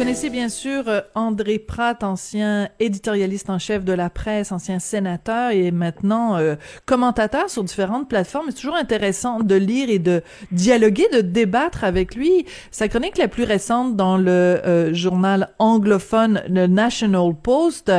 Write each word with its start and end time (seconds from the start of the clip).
Connaissez 0.00 0.30
bien 0.30 0.48
sûr 0.48 0.84
euh, 0.88 1.02
André 1.14 1.58
Pratt, 1.58 2.02
ancien 2.02 2.70
éditorialiste 2.80 3.50
en 3.50 3.58
chef 3.58 3.84
de 3.84 3.92
la 3.92 4.08
presse, 4.08 4.50
ancien 4.50 4.78
sénateur 4.78 5.50
et 5.50 5.70
maintenant 5.72 6.38
euh, 6.38 6.54
commentateur 6.86 7.50
sur 7.50 7.62
différentes 7.62 8.08
plateformes. 8.08 8.46
C'est 8.48 8.62
toujours 8.62 8.76
intéressant 8.76 9.40
de 9.40 9.54
lire 9.56 9.90
et 9.90 9.98
de 9.98 10.22
dialoguer, 10.52 11.06
de 11.12 11.20
débattre 11.20 11.84
avec 11.84 12.14
lui. 12.14 12.46
Sa 12.70 12.88
chronique 12.88 13.18
la 13.18 13.28
plus 13.28 13.44
récente 13.44 13.94
dans 13.94 14.16
le 14.16 14.30
euh, 14.30 14.94
journal 14.94 15.50
anglophone 15.58 16.44
le 16.48 16.66
National 16.66 17.34
Post 17.34 17.92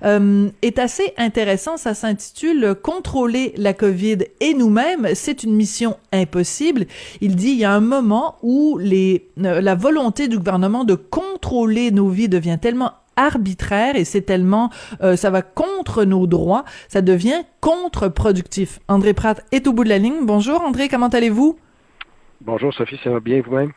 est 0.00 0.78
assez 0.78 1.12
intéressant. 1.16 1.76
Ça 1.76 1.94
s'intitule 1.94 2.76
Contrôler 2.80 3.52
la 3.56 3.74
COVID 3.74 4.18
et 4.38 4.54
nous-mêmes, 4.54 5.08
c'est 5.14 5.42
une 5.42 5.56
mission 5.56 5.96
impossible. 6.12 6.86
Il 7.20 7.34
dit 7.34 7.48
il 7.48 7.58
y 7.58 7.64
a 7.64 7.72
un 7.72 7.80
moment 7.80 8.36
où 8.42 8.78
euh, 8.78 9.60
la 9.60 9.74
volonté 9.74 10.28
du 10.28 10.38
gouvernement 10.38 10.84
de 10.84 10.94
contrôler 10.94 11.47
nos 11.92 12.08
vies 12.08 12.28
devient 12.28 12.58
tellement 12.60 12.92
arbitraire 13.16 13.96
et 13.96 14.04
c'est 14.04 14.22
tellement 14.22 14.70
euh, 15.02 15.16
ça 15.16 15.30
va 15.30 15.42
contre 15.42 16.04
nos 16.04 16.26
droits, 16.26 16.64
ça 16.88 17.02
devient 17.02 17.42
contre-productif. 17.60 18.78
André 18.88 19.12
Pratt 19.14 19.44
est 19.50 19.66
au 19.66 19.72
bout 19.72 19.84
de 19.84 19.88
la 19.88 19.98
ligne. 19.98 20.24
Bonjour 20.24 20.60
André, 20.62 20.88
comment 20.88 21.08
allez-vous? 21.08 21.58
Bonjour 22.40 22.72
Sophie, 22.72 22.98
ça 23.02 23.10
va 23.10 23.20
bien 23.20 23.42
vous-même? 23.42 23.72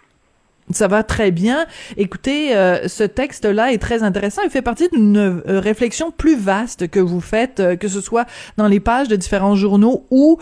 Ça 0.69 0.87
va 0.87 1.03
très 1.03 1.31
bien. 1.31 1.65
Écoutez, 1.97 2.55
euh, 2.55 2.87
ce 2.87 3.03
texte-là 3.03 3.73
est 3.73 3.77
très 3.77 4.03
intéressant. 4.03 4.41
Il 4.43 4.49
fait 4.49 4.61
partie 4.61 4.87
d'une 4.89 5.17
euh, 5.17 5.59
réflexion 5.59 6.11
plus 6.11 6.37
vaste 6.37 6.87
que 6.89 6.99
vous 6.99 7.19
faites, 7.19 7.59
euh, 7.59 7.75
que 7.75 7.87
ce 7.87 7.99
soit 7.99 8.25
dans 8.57 8.67
les 8.67 8.79
pages 8.79 9.07
de 9.07 9.15
différents 9.15 9.55
journaux 9.55 10.05
ou 10.11 10.37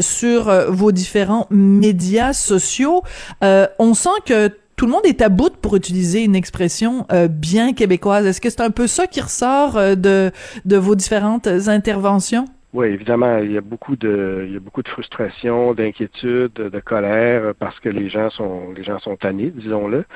sur 0.00 0.50
vos 0.70 0.92
différents 0.92 1.46
médias 1.50 2.32
sociaux. 2.32 3.02
on 3.42 3.94
sent 3.94 4.10
que 4.26 4.50
tout 4.80 4.86
le 4.86 4.92
monde 4.92 5.04
est 5.04 5.20
à 5.20 5.28
bout 5.28 5.54
pour 5.60 5.76
utiliser 5.76 6.24
une 6.24 6.34
expression 6.34 7.06
bien 7.28 7.74
québécoise. 7.74 8.24
Est-ce 8.24 8.40
que 8.40 8.48
c'est 8.48 8.62
un 8.62 8.70
peu 8.70 8.86
ça 8.86 9.06
qui 9.06 9.20
ressort 9.20 9.74
de, 9.74 10.30
de 10.64 10.76
vos 10.78 10.94
différentes 10.94 11.46
interventions? 11.46 12.46
Oui, 12.72 12.86
évidemment, 12.86 13.36
il 13.36 13.52
y 13.52 13.58
a 13.58 13.60
beaucoup 13.60 13.94
de, 13.96 14.46
il 14.46 14.54
y 14.54 14.56
a 14.56 14.58
beaucoup 14.58 14.82
de 14.82 14.88
frustration, 14.88 15.74
d'inquiétude, 15.74 16.54
de 16.54 16.80
colère 16.80 17.52
parce 17.58 17.78
que 17.78 17.90
les 17.90 18.08
gens 18.08 18.30
sont, 18.30 18.72
les 18.74 18.82
gens 18.82 18.98
sont 19.00 19.16
tannés, 19.16 19.52
disons-le. 19.54 20.06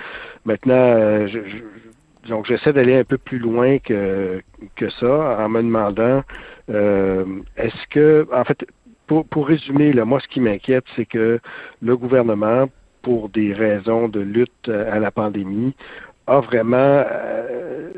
Maintenant, 0.47 0.95
euh, 0.97 1.29
donc 2.27 2.47
j'essaie 2.47 2.73
d'aller 2.73 2.97
un 2.97 3.05
peu 3.05 3.19
plus 3.19 3.39
loin 3.39 3.77
que 3.81 4.41
ça 4.99 5.45
en 5.45 5.49
me 5.51 5.61
demandant, 5.61 6.23
euh, 6.71 7.27
est-ce 7.59 7.87
que, 7.91 8.27
en 8.33 8.45
fait, 8.45 8.65
pour, 9.09 9.27
pour 9.27 9.47
résumer, 9.47 9.93
moi, 10.07 10.21
ce 10.21 10.29
qui 10.29 10.41
m'inquiète, 10.41 10.85
c'est 10.97 11.05
que 11.05 11.39
le 11.83 11.97
gouvernement, 11.99 12.71
pour 13.05 13.29
des 13.29 13.53
raisons 13.53 14.09
de 14.09 14.21
lutte 14.21 14.69
à 14.69 14.99
la 14.99 15.13
pandémie, 15.13 15.75
a 16.27 16.41
vraiment 16.41 17.05
euh, 17.07 17.93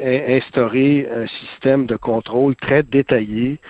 instaurer 0.00 1.08
un 1.14 1.26
système 1.26 1.86
de 1.86 1.96
contrôle 1.96 2.56
très 2.56 2.82
détaillé 2.82 3.60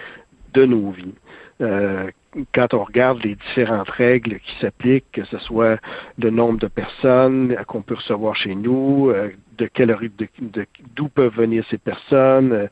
de 0.54 0.64
nos 0.64 0.90
vies. 0.90 1.14
Euh, 1.60 2.10
quand 2.54 2.72
on 2.72 2.84
regarde 2.84 3.22
les 3.22 3.34
différentes 3.34 3.90
règles 3.90 4.38
qui 4.40 4.52
s'appliquent, 4.60 5.10
que 5.12 5.24
ce 5.24 5.38
soit 5.38 5.78
le 6.18 6.30
nombre 6.30 6.58
de 6.58 6.68
personnes 6.68 7.54
qu'on 7.66 7.82
peut 7.82 7.96
recevoir 7.96 8.34
chez 8.36 8.54
nous, 8.54 9.10
euh, 9.10 9.30
de 9.64 10.66
d'où 10.96 11.08
peuvent 11.08 11.34
venir 11.34 11.64
ces 11.70 11.78
personnes, 11.78 12.52
euh, 12.52 12.66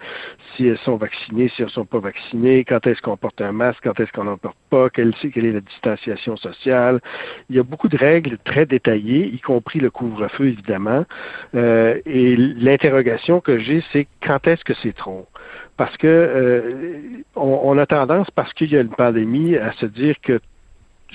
si 0.55 0.67
elles 0.67 0.79
sont 0.79 0.97
vaccinées, 0.97 1.49
si 1.49 1.63
elles 1.63 1.69
ne 1.69 1.73
sont 1.73 1.85
pas 1.85 1.99
vaccinées, 1.99 2.65
quand 2.65 2.87
est-ce 2.87 3.01
qu'on 3.03 3.17
porte 3.17 3.41
un 3.41 3.53
masque, 3.53 3.81
quand 3.83 3.99
est-ce 4.01 4.13
qu'on 4.13 4.25
n'en 4.25 4.37
porte 4.37 4.57
pas, 4.71 4.91
quelle, 4.91 5.15
quelle 5.15 5.47
est 5.47 5.53
la 5.53 5.61
distanciation 5.61 6.37
sociale. 6.37 7.01
Il 7.49 7.57
y 7.57 7.59
a 7.59 7.63
beaucoup 7.63 7.89
de 7.89 7.97
règles 7.97 8.39
très 8.45 8.67
détaillées, 8.67 9.27
y 9.27 9.41
compris 9.41 9.81
le 9.81 9.91
couvre-feu 9.91 10.49
évidemment. 10.49 11.05
Euh, 11.55 12.01
et 12.07 12.37
l'interrogation 12.37 13.41
que 13.41 13.59
j'ai, 13.59 13.83
c'est 13.93 14.07
quand 14.25 14.47
est-ce 14.47 14.65
que 14.65 14.75
c'est 14.83 14.95
trop? 14.95 15.27
parce 15.81 15.97
que 15.97 16.07
euh, 16.07 17.23
on, 17.37 17.79
a 17.79 17.87
tendance, 17.87 18.31
parce 18.33 18.53
qu'il 18.53 18.71
y 18.71 18.77
a 18.77 18.83
une 18.83 18.91
pandémie, 18.91 19.57
à 19.57 19.73
se 19.73 19.87
dire 19.87 20.15
que 20.23 20.39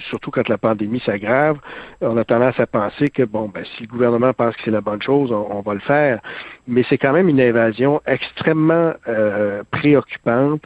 surtout 0.10 0.32
quand 0.32 0.48
la 0.50 0.58
pandémie 0.58 1.00
s'aggrave, 1.00 1.58
on 2.02 2.18
a 2.18 2.24
tendance 2.24 2.60
à 2.60 2.68
penser 2.68 3.10
que 3.10 3.24
bon, 3.24 3.50
ben, 3.50 3.64
si 3.76 3.84
le 3.84 3.88
gouvernement 3.88 4.34
pense 4.34 4.56
que 4.56 4.62
c'est 4.66 4.72
la 4.72 4.82
bonne 4.82 5.02
chose, 5.02 5.32
on, 5.32 5.62
va 5.62 5.74
le 5.74 5.80
faire. 5.80 6.20
Mais 6.68 6.84
c'est 6.90 6.98
quand 6.98 7.14
même 7.14 7.30
une 7.30 7.42
invasion 7.42 8.02
extrêmement 8.06 8.94
euh, 9.08 9.64
préoccupante 9.72 10.62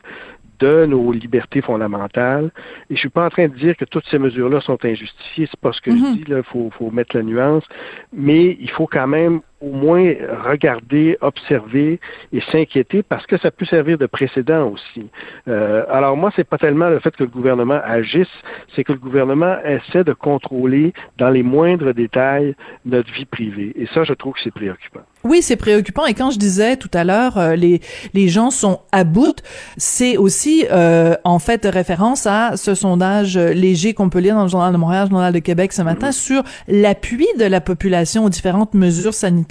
de 0.60 0.86
nos 0.86 1.12
libertés 1.12 1.62
fondamentales. 1.62 2.52
Et 2.90 2.96
je 2.96 3.00
suis 3.00 3.10
pas 3.10 3.26
en 3.26 3.30
train 3.30 3.48
de 3.48 3.56
dire 3.56 3.78
que 3.78 3.86
toutes 3.86 4.06
ces 4.08 4.20
mesures-là 4.20 4.60
sont 4.62 4.84
injustifiées, 4.84 5.48
c'est 5.50 5.60
pas 5.60 5.72
ce 5.72 5.82
que 5.82 5.92
je 5.92 5.96
mm-hmm. 5.96 6.26
dis, 6.26 6.44
faut, 6.52 6.70
faut 6.78 6.92
mettre 6.92 7.16
la 7.16 7.24
nuance, 7.24 7.64
mais 8.12 8.58
il 8.60 8.70
faut 8.70 8.88
quand 8.88 9.08
même 9.08 9.42
au 9.62 9.72
moins 9.72 10.14
regarder, 10.46 11.18
observer 11.22 12.00
et 12.32 12.42
s'inquiéter 12.52 13.04
parce 13.04 13.26
que 13.26 13.38
ça 13.38 13.52
peut 13.52 13.66
servir 13.66 13.98
de 13.98 14.06
précédent 14.06 14.70
aussi. 14.70 15.08
Euh, 15.48 15.84
alors 15.90 16.16
moi, 16.16 16.32
c'est 16.36 16.48
pas 16.48 16.58
tellement 16.58 16.90
le 16.90 17.00
fait 17.00 17.16
que 17.16 17.24
le 17.24 17.30
gouvernement 17.30 17.80
agisse, 17.84 18.28
c'est 18.76 18.84
que 18.84 18.94
le 18.94 19.00
gouvernement 19.00 19.58
essaie 19.66 20.04
de 20.04 20.14
contrôler 20.14 20.94
dans 21.18 21.30
les 21.30 21.44
moindres 21.44 21.94
détails 21.94 22.56
notre 22.86 23.12
vie 23.12 23.26
privée. 23.26 23.74
Et 23.76 23.88
ça, 23.94 24.04
je 24.04 24.14
trouve 24.14 24.34
que 24.34 24.40
c'est 24.44 24.54
préoccupant. 24.54 25.02
Oui, 25.26 25.42
c'est 25.42 25.58
préoccupant. 25.58 26.06
Et 26.06 26.14
quand 26.14 26.32
je 26.32 26.40
disais 26.40 26.78
tout 26.78 26.92
à 26.94 27.04
l'heure, 27.04 27.38
euh, 27.38 27.56
les 27.56 27.82
les 28.14 28.30
gens 28.30 28.52
sont 28.52 28.80
à 28.94 29.04
bout, 29.04 29.44
c'est 29.76 30.16
aussi 30.16 30.66
euh, 30.72 31.16
en 31.26 31.40
fait 31.40 31.66
référence 31.66 32.26
à 32.26 32.56
ce 32.56 32.74
sondage 32.76 33.38
léger 33.38 33.94
qu'on 33.94 34.10
peut 34.10 34.20
lire 34.20 34.36
dans 34.36 34.44
le 34.44 34.50
journal 34.50 34.72
de 34.72 34.78
Montréal, 34.78 35.06
le 35.06 35.10
journal 35.10 35.34
de 35.34 35.40
Québec 35.40 35.74
ce 35.74 35.82
matin, 35.82 36.14
sur 36.14 36.44
l'appui 36.70 37.28
de 37.38 37.44
la 37.44 37.60
population 37.60 38.24
aux 38.24 38.30
différentes 38.30 38.74
mesures 38.74 39.14
sanitaires 39.14 39.49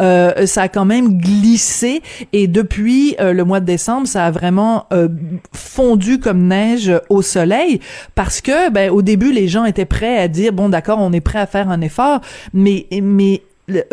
euh, 0.00 0.46
ça 0.46 0.62
a 0.62 0.68
quand 0.68 0.84
même 0.84 1.18
glissé. 1.18 2.02
Et 2.32 2.46
depuis 2.46 3.16
euh, 3.20 3.32
le 3.32 3.44
mois 3.44 3.60
de 3.60 3.66
décembre, 3.66 4.06
ça 4.06 4.26
a 4.26 4.30
vraiment 4.30 4.86
euh, 4.92 5.08
fondu 5.52 6.20
comme 6.20 6.46
neige 6.46 6.92
au 7.08 7.22
soleil. 7.22 7.80
Parce 8.14 8.40
que 8.40 8.70
ben 8.70 8.90
au 8.90 9.02
début 9.02 9.32
les 9.32 9.48
gens 9.48 9.64
étaient 9.64 9.84
prêts 9.84 10.18
à 10.18 10.28
dire 10.28 10.52
bon 10.52 10.68
d'accord, 10.68 10.98
on 11.00 11.12
est 11.12 11.20
prêt 11.20 11.38
à 11.38 11.46
faire 11.46 11.70
un 11.70 11.80
effort, 11.80 12.20
mais 12.52 12.86
mais 13.02 13.42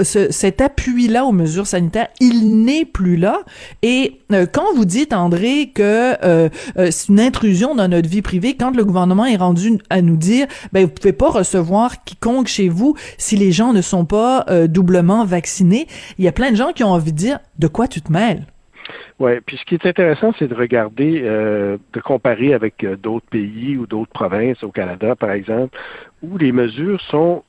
cet 0.01 0.61
appui-là 0.61 1.25
aux 1.25 1.31
mesures 1.31 1.67
sanitaires, 1.67 2.07
il 2.19 2.63
n'est 2.63 2.85
plus 2.85 3.17
là. 3.17 3.39
Et 3.81 4.19
euh, 4.31 4.45
quand 4.51 4.73
vous 4.75 4.85
dites, 4.85 5.13
André, 5.13 5.71
que 5.73 5.81
euh, 6.23 6.49
euh, 6.77 6.87
c'est 6.91 7.09
une 7.09 7.19
intrusion 7.19 7.75
dans 7.75 7.87
notre 7.87 8.09
vie 8.09 8.21
privée, 8.21 8.55
quand 8.55 8.75
le 8.75 8.85
gouvernement 8.85 9.25
est 9.25 9.35
rendu 9.35 9.77
à 9.89 10.01
nous 10.01 10.17
dire, 10.17 10.47
ben 10.71 10.85
vous 10.85 10.91
pouvez 10.91 11.13
pas 11.13 11.29
recevoir 11.29 12.03
quiconque 12.03 12.47
chez 12.47 12.69
vous 12.69 12.95
si 13.17 13.35
les 13.35 13.51
gens 13.51 13.73
ne 13.73 13.81
sont 13.81 14.05
pas 14.05 14.45
doublement 14.67 15.25
vaccinés, 15.25 15.87
il 16.17 16.25
y 16.25 16.27
a 16.27 16.31
plein 16.31 16.51
de 16.51 16.55
gens 16.55 16.71
qui 16.71 16.83
ont 16.83 16.89
envie 16.89 17.11
de 17.11 17.17
dire, 17.17 17.39
de 17.59 17.67
quoi 17.67 17.87
tu 17.87 18.01
te 18.01 18.11
mêles? 18.11 18.43
Oui, 19.19 19.31
puis 19.45 19.57
ce 19.57 19.65
qui 19.65 19.75
est 19.75 19.85
intéressant, 19.85 20.33
c'est 20.37 20.47
de 20.47 20.53
regarder, 20.53 21.21
de 21.21 22.01
comparer 22.03 22.53
avec 22.53 22.85
d'autres 23.01 23.25
pays 23.29 23.77
ou 23.77 23.87
d'autres 23.87 24.11
provinces, 24.11 24.63
au 24.63 24.71
Canada 24.71 25.15
par 25.15 25.31
exemple, 25.31 25.77
où 26.21 26.37
les 26.37 26.51
mesures 26.51 27.01
sont 27.09 27.43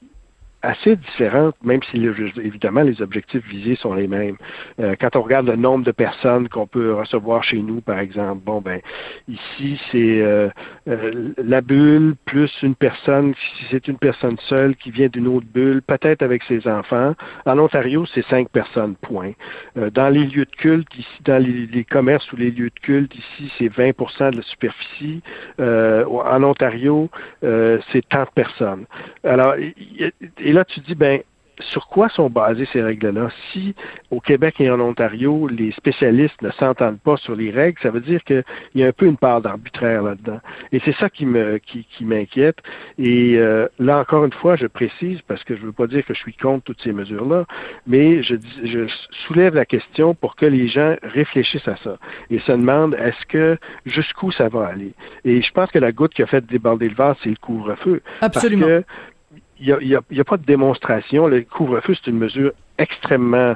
assez 0.66 0.96
différentes, 0.96 1.54
même 1.62 1.80
si 1.84 2.04
évidemment 2.42 2.82
les 2.82 3.00
objectifs 3.00 3.46
visés 3.46 3.76
sont 3.76 3.94
les 3.94 4.08
mêmes. 4.08 4.36
Euh, 4.80 4.96
quand 5.00 5.14
on 5.14 5.22
regarde 5.22 5.46
le 5.46 5.54
nombre 5.54 5.84
de 5.84 5.92
personnes 5.92 6.48
qu'on 6.48 6.66
peut 6.66 6.92
recevoir 6.92 7.44
chez 7.44 7.58
nous, 7.58 7.80
par 7.80 8.00
exemple, 8.00 8.42
bon 8.44 8.60
ben 8.60 8.80
ici 9.28 9.80
c'est 9.92 10.20
euh, 10.20 10.48
euh, 10.88 11.32
la 11.38 11.60
bulle 11.60 12.16
plus 12.24 12.50
une 12.62 12.74
personne, 12.74 13.34
si 13.34 13.64
c'est 13.70 13.86
une 13.86 13.98
personne 13.98 14.36
seule 14.48 14.74
qui 14.74 14.90
vient 14.90 15.06
d'une 15.06 15.28
autre 15.28 15.46
bulle, 15.46 15.82
peut-être 15.82 16.22
avec 16.22 16.42
ses 16.42 16.66
enfants. 16.66 17.14
En 17.46 17.58
Ontario, 17.58 18.04
c'est 18.12 18.26
cinq 18.26 18.48
personnes, 18.48 18.96
point. 18.96 19.32
dans 19.76 20.08
les 20.08 20.24
lieux 20.24 20.46
de 20.46 20.56
culte, 20.56 20.92
ici, 20.98 21.18
dans 21.24 21.42
les, 21.42 21.84
commerces 21.84 22.30
ou 22.32 22.36
les 22.36 22.50
lieux 22.50 22.70
de 22.70 22.80
culte, 22.80 23.14
ici 23.14 23.52
c'est 23.58 23.68
20% 23.68 24.32
de 24.32 24.38
la 24.38 24.42
superficie. 24.42 25.22
en 25.58 26.42
Ontario, 26.42 27.08
c'est 27.42 28.08
tant 28.08 28.24
de 28.24 28.30
personnes. 28.34 28.86
Alors, 29.24 29.54
et 29.56 30.55
là, 30.56 30.64
tu 30.64 30.80
dis, 30.80 30.94
ben, 30.94 31.20
sur 31.60 31.86
quoi 31.86 32.08
sont 32.08 32.28
basées 32.28 32.68
ces 32.72 32.82
règles-là? 32.82 33.28
Si 33.52 33.74
au 34.10 34.20
Québec 34.20 34.56
et 34.60 34.70
en 34.70 34.80
Ontario, 34.80 35.48
les 35.48 35.72
spécialistes 35.72 36.40
ne 36.42 36.50
s'entendent 36.50 37.00
pas 37.00 37.16
sur 37.16 37.34
les 37.34 37.50
règles, 37.50 37.78
ça 37.82 37.90
veut 37.90 38.00
dire 38.00 38.22
qu'il 38.24 38.44
y 38.74 38.82
a 38.82 38.86
un 38.86 38.92
peu 38.92 39.06
une 39.06 39.16
part 39.16 39.40
d'arbitraire 39.40 40.02
là-dedans. 40.02 40.40
Et 40.72 40.80
c'est 40.84 40.94
ça 40.96 41.08
qui 41.08 41.24
me 41.24 41.58
qui, 41.58 41.86
m'inquiète. 42.02 42.58
Et 42.98 43.36
euh, 43.38 43.68
là 43.78 43.98
encore 43.98 44.24
une 44.24 44.32
fois, 44.32 44.56
je 44.56 44.66
précise 44.66 45.20
parce 45.26 45.44
que 45.44 45.56
je 45.56 45.62
ne 45.62 45.66
veux 45.66 45.72
pas 45.72 45.86
dire 45.86 46.04
que 46.04 46.12
je 46.12 46.18
suis 46.18 46.34
contre 46.34 46.64
toutes 46.64 46.82
ces 46.82 46.92
mesures-là, 46.92 47.46
mais 47.86 48.22
je, 48.22 48.36
je 48.64 48.86
soulève 49.26 49.54
la 49.54 49.64
question 49.64 50.14
pour 50.14 50.36
que 50.36 50.46
les 50.46 50.68
gens 50.68 50.96
réfléchissent 51.02 51.68
à 51.68 51.76
ça 51.76 51.96
et 52.28 52.38
se 52.38 52.52
demandent 52.52 52.94
est-ce 52.94 53.26
que 53.26 53.56
jusqu'où 53.86 54.30
ça 54.30 54.48
va 54.48 54.66
aller? 54.66 54.92
Et 55.24 55.40
je 55.40 55.52
pense 55.52 55.70
que 55.70 55.78
la 55.78 55.92
goutte 55.92 56.12
qui 56.12 56.22
a 56.22 56.26
fait 56.26 56.44
déborder 56.44 56.88
le 56.88 56.94
vase, 56.94 57.16
c'est 57.22 57.30
le 57.30 57.36
couvre-feu. 57.36 58.02
Absolument. 58.20 58.66
Parce 58.66 58.82
que 58.82 59.15
il 59.60 59.76
n'y 59.82 59.94
a, 59.94 59.98
a, 59.98 60.24
pas 60.24 60.36
de 60.36 60.44
démonstration. 60.44 61.26
Le 61.26 61.42
couvre-feu, 61.42 61.94
c'est 61.94 62.10
une 62.10 62.18
mesure 62.18 62.52
extrêmement 62.78 63.54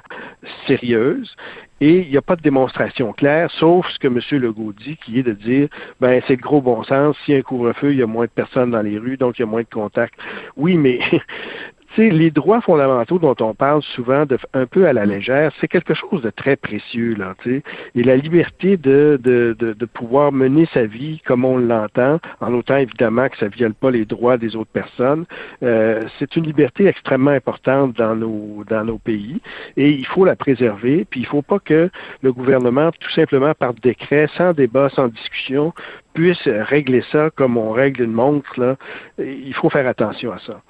sérieuse 0.67 1.37
et 1.81 2.01
il 2.01 2.11
n'y 2.11 2.17
a 2.17 2.23
pas 2.23 2.37
de 2.37 2.43
démonstration 2.43 3.13
claire, 3.13 3.51
sauf 3.53 3.87
ce 3.89 3.99
que 3.99 4.07
M. 4.07 4.21
Legault 4.43 4.73
dit, 4.73 4.97
qui 4.99 5.19
est 5.19 5.23
de 5.23 5.33
dire, 5.33 5.69
ben 6.01 6.23
c'est 6.27 6.37
le 6.37 6.43
gros 6.43 6.61
bon 6.61 6.83
sens, 6.85 7.17
s'il 7.25 7.35
y 7.35 7.37
a 7.37 7.41
un 7.41 7.43
couvre-feu, 7.43 7.93
il 7.93 7.99
y 7.99 8.03
a 8.03 8.07
moins 8.07 8.27
de 8.27 8.31
personnes 8.31 8.71
dans 8.71 8.83
les 8.83 8.99
rues, 8.99 9.17
donc 9.17 9.39
il 9.39 9.43
y 9.43 9.45
a 9.45 9.47
moins 9.47 9.63
de 9.63 9.69
contacts. 9.71 10.15
Oui, 10.57 10.77
mais 10.77 11.01
sais, 12.01 12.11
les 12.11 12.31
droits 12.31 12.61
fondamentaux 12.61 13.19
dont 13.19 13.37
on 13.41 13.55
parle 13.55 13.83
souvent 13.83 14.27
de, 14.27 14.39
un 14.55 14.67
peu 14.67 14.87
à 14.87 14.93
la 14.93 15.07
légère, 15.07 15.53
c'est 15.61 15.69
quelque 15.69 15.95
chose 15.95 16.23
de 16.23 16.31
très 16.31 16.57
précieux, 16.57 17.15
là, 17.15 17.35
tu 17.43 17.57
sais. 17.57 17.63
Et 17.95 18.03
la 18.03 18.17
liberté 18.17 18.77
de, 18.77 19.19
de, 19.23 19.57
de, 19.59 19.73
de, 19.73 19.87
pouvoir 19.87 20.33
mener 20.33 20.67
sa 20.73 20.85
vie 20.85 21.21
comme 21.27 21.45
on 21.45 21.59
l'entend, 21.59 22.21
en 22.41 22.55
autant 22.55 22.77
évidemment 22.77 23.29
que 23.29 23.37
ça 23.37 23.47
ne 23.47 23.51
viole 23.51 23.75
pas 23.75 23.91
les 23.91 24.05
droits 24.05 24.39
des 24.39 24.57
autres 24.57 24.71
personnes, 24.71 25.25
euh, 25.63 26.01
c'est 26.19 26.37
une 26.37 26.45
liberté 26.45 26.87
extrêmement 26.87 27.31
importante 27.31 27.97
dans 27.97 28.15
nos, 28.15 28.65
dans 28.69 28.85
nos 28.85 28.99
pays 28.99 29.41
et 29.77 29.91
il 29.91 30.07
faut 30.07 30.25
la 30.25 30.37
préserver. 30.37 31.05
Puis 31.09 31.21
il 31.21 31.25
ne 31.25 31.29
faut 31.29 31.43
pas 31.43 31.59
que 31.59 31.91
le 32.23 32.33
gouvernement, 32.33 32.91
tout 32.93 33.11
simplement 33.11 33.55
par 33.55 33.75
décret, 33.75 34.29
sans 34.37 34.53
débat, 34.53 34.89
sans 34.91 35.09
discussion, 35.09 35.73
puisse 36.15 36.47
régler 36.47 37.03
ça 37.13 37.31
comme 37.31 37.57
on 37.57 37.71
règle 37.71 38.03
une 38.03 38.13
montre. 38.13 38.59
Là. 38.59 38.77
Il 39.19 39.55
faut 39.55 39.71
faire 39.71 39.87
attention 39.87 40.33
à 40.33 40.39
ça. 40.39 40.61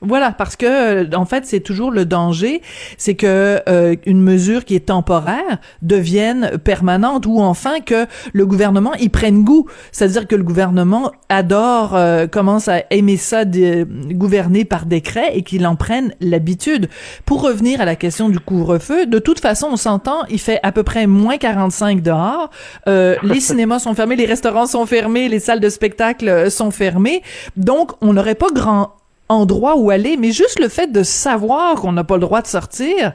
Voilà, 0.00 0.30
parce 0.30 0.54
que 0.54 1.12
en 1.16 1.24
fait, 1.24 1.44
c'est 1.44 1.58
toujours 1.58 1.90
le 1.90 2.04
danger, 2.04 2.62
c'est 2.98 3.16
que 3.16 3.60
euh, 3.68 3.96
une 4.06 4.22
mesure 4.22 4.64
qui 4.64 4.76
est 4.76 4.86
temporaire 4.86 5.58
devienne 5.82 6.52
permanente 6.62 7.26
ou 7.26 7.40
enfin 7.40 7.80
que 7.80 8.06
le 8.32 8.46
gouvernement 8.46 8.94
y 8.94 9.08
prenne 9.08 9.42
goût. 9.42 9.66
C'est-à-dire 9.90 10.28
que 10.28 10.36
le 10.36 10.44
gouvernement 10.44 11.10
adore, 11.28 11.96
euh, 11.96 12.28
commence 12.28 12.68
à 12.68 12.82
aimer 12.90 13.16
ça, 13.16 13.44
de, 13.44 13.88
gouverner 14.12 14.64
par 14.64 14.86
décret 14.86 15.32
et 15.34 15.42
qu'il 15.42 15.66
en 15.66 15.74
prenne 15.74 16.14
l'habitude. 16.20 16.88
Pour 17.24 17.42
revenir 17.42 17.80
à 17.80 17.84
la 17.84 17.96
question 17.96 18.28
du 18.28 18.38
couvre-feu, 18.38 19.06
de 19.06 19.18
toute 19.18 19.40
façon, 19.40 19.68
on 19.72 19.76
s'entend, 19.76 20.24
il 20.30 20.38
fait 20.38 20.60
à 20.62 20.70
peu 20.70 20.84
près 20.84 21.08
moins 21.08 21.38
45 21.38 22.02
dehors. 22.02 22.50
Euh, 22.86 23.16
les 23.24 23.40
cinémas 23.40 23.80
sont 23.80 23.94
fermés, 23.94 24.14
les 24.14 24.26
restaurants 24.26 24.66
sont 24.66 24.86
fermés, 24.86 25.28
les 25.28 25.40
salles 25.40 25.60
de 25.60 25.68
spectacle 25.68 26.52
sont 26.52 26.70
fermées. 26.70 27.22
Donc, 27.56 27.90
on 28.00 28.12
n'aurait 28.12 28.36
pas 28.36 28.46
grand 28.54 28.97
endroit 29.28 29.76
où 29.76 29.90
aller, 29.90 30.16
mais 30.16 30.32
juste 30.32 30.58
le 30.58 30.68
fait 30.68 30.90
de 30.90 31.02
savoir 31.02 31.76
qu'on 31.76 31.92
n'a 31.92 32.04
pas 32.04 32.14
le 32.14 32.20
droit 32.20 32.42
de 32.42 32.46
sortir, 32.46 33.12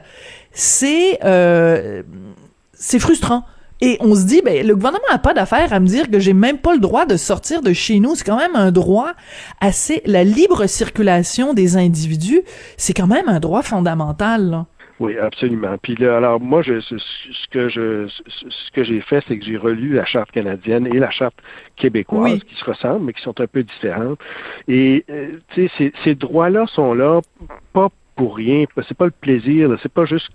c'est 0.52 1.18
euh, 1.24 2.02
c'est 2.72 2.98
frustrant. 2.98 3.44
Et 3.80 3.98
on 4.00 4.14
se 4.14 4.22
dit, 4.22 4.40
ben, 4.42 4.66
le 4.66 4.74
gouvernement 4.74 5.04
n'a 5.10 5.18
pas 5.18 5.34
d'affaire 5.34 5.72
à 5.72 5.80
me 5.80 5.86
dire 5.86 6.10
que 6.10 6.18
j'ai 6.18 6.32
même 6.32 6.58
pas 6.58 6.74
le 6.74 6.80
droit 6.80 7.06
de 7.06 7.16
sortir 7.16 7.60
de 7.60 7.72
chez 7.72 7.98
nous. 7.98 8.14
C'est 8.14 8.24
quand 8.24 8.38
même 8.38 8.54
un 8.54 8.70
droit 8.70 9.12
assez, 9.60 10.00
la 10.06 10.24
libre 10.24 10.66
circulation 10.66 11.54
des 11.54 11.76
individus, 11.76 12.42
c'est 12.76 12.94
quand 12.94 13.08
même 13.08 13.28
un 13.28 13.40
droit 13.40 13.62
fondamental, 13.62 14.48
là. 14.48 14.66
Oui, 15.00 15.18
absolument. 15.18 15.76
Puis 15.82 15.96
là, 15.96 16.16
alors 16.18 16.40
moi, 16.40 16.62
je, 16.62 16.80
ce, 16.80 16.96
que 17.50 17.68
je, 17.68 18.06
ce 18.08 18.70
que 18.72 18.84
j'ai 18.84 19.00
fait, 19.00 19.24
c'est 19.26 19.38
que 19.38 19.44
j'ai 19.44 19.56
relu 19.56 19.94
la 19.94 20.04
charte 20.04 20.30
canadienne 20.30 20.86
et 20.86 20.98
la 20.98 21.10
charte 21.10 21.34
québécoise, 21.76 22.44
qui 22.44 22.54
se 22.54 22.64
ressemblent, 22.64 23.06
mais 23.06 23.12
qui 23.12 23.22
sont 23.22 23.40
un 23.40 23.46
peu 23.46 23.64
différentes. 23.64 24.20
Et 24.68 25.04
euh, 25.10 25.38
tu 25.52 25.66
sais, 25.66 25.72
ces, 25.76 25.92
ces 26.04 26.14
droits-là 26.14 26.66
sont 26.68 26.94
là 26.94 27.20
pas 27.72 27.88
pour 28.14 28.36
rien. 28.36 28.64
C'est 28.86 28.96
pas 28.96 29.06
le 29.06 29.10
plaisir. 29.10 29.76
C'est 29.82 29.92
pas 29.92 30.04
juste. 30.04 30.30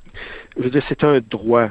Je 0.57 0.63
veux 0.63 0.69
dire, 0.69 0.83
c'est 0.89 1.05
un 1.05 1.19
droit. 1.19 1.69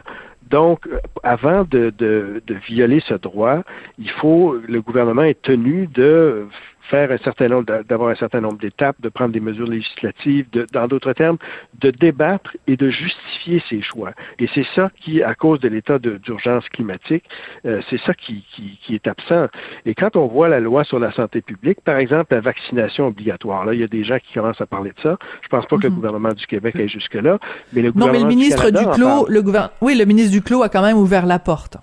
Donc, 0.51 0.89
avant 1.23 1.65
de, 1.65 1.93
de, 1.99 2.43
de, 2.47 2.55
violer 2.55 3.01
ce 3.07 3.13
droit, 3.13 3.63
il 3.99 4.11
faut, 4.11 4.57
le 4.67 4.81
gouvernement 4.81 5.25
est 5.25 5.43
tenu 5.43 5.87
de 5.89 6.47
faire 6.89 7.11
un 7.11 7.19
certain 7.19 7.49
nombre, 7.49 7.83
d'avoir 7.89 8.11
un 8.11 8.15
certain 8.15 8.41
nombre 8.41 8.59
d'étapes, 8.59 8.97
de 9.01 9.09
prendre 9.09 9.33
des 9.33 9.41
mesures 9.41 9.67
législatives, 9.67 10.47
de, 10.53 10.67
dans 10.73 10.87
d'autres 10.87 11.13
termes, 11.13 11.39
de 11.81 11.91
débattre 11.91 12.57
et 12.67 12.77
de 12.77 12.91
justifier 12.91 13.63
ses 13.69 13.83
choix. 13.83 14.13
Et 14.39 14.49
c'est 14.55 14.67
ça 14.75 14.91
qui, 15.01 15.23
à 15.23 15.35
cause 15.35 15.61
de 15.61 15.69
l'état 15.69 15.99
d'urgence 15.99 16.69
climatique, 16.69 17.25
euh, 17.67 17.81
c'est 17.91 18.01
ça 18.01 18.15
qui, 18.15 18.45
qui, 18.55 18.79
qui, 18.83 18.95
est 18.95 19.07
absent. 19.07 19.49
Et 19.87 19.95
quand 19.95 20.17
on 20.17 20.27
voit 20.27 20.49
la 20.49 20.61
loi 20.61 20.85
sur 20.85 20.99
la 20.99 21.13
santé 21.13 21.41
publique, 21.41 21.81
par 21.83 21.97
exemple, 21.97 22.35
la 22.35 22.41
vaccination 22.41 23.07
obligatoire, 23.07 23.65
là, 23.65 23.75
il 23.75 23.81
y 23.81 23.85
a 23.85 23.89
des 23.89 24.05
gens 24.05 24.19
qui 24.19 24.33
commencent 24.35 24.61
à 24.61 24.67
parler 24.67 24.91
de 24.91 25.01
ça. 25.03 25.17
Je 25.43 25.49
pense 25.49 25.67
pas 25.67 25.77
que 25.77 25.85
le 25.85 25.91
mhm. 25.91 25.97
gouvernement 25.97 26.33
du 26.33 26.47
Québec 26.47 26.77
aille 26.77 26.89
jusque-là, 26.89 27.39
mais 27.73 27.83
le 27.83 27.93
gouvernement 27.93 28.19
Non, 28.19 28.27
mais 28.27 28.35
le 28.35 28.37
ministre 28.37 28.71
du, 28.71 28.85
Clos, 28.95 29.27
le 29.29 29.43
gouvernement, 29.43 29.73
oui, 29.81 29.97
le 29.97 30.05
ministre 30.05 30.33
du 30.33 30.43
Clos 30.43 30.63
a 30.63 30.69
quand 30.69 30.83
même 30.83 30.97
ouvert 30.97 31.27
la 31.27 31.39
porte. 31.39 31.79